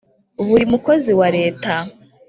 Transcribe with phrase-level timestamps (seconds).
[0.47, 1.73] buri mukozi wa leta